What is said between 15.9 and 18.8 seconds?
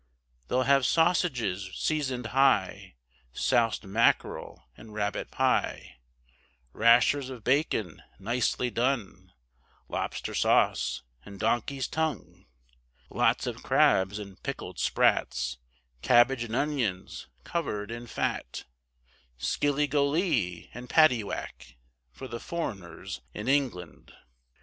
Cabbage and onions covered in fat,